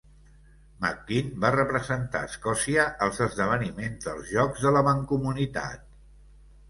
[0.83, 5.87] McKean va representar Escòcia als esdeveniments dels Jocs de la Mancomunitat.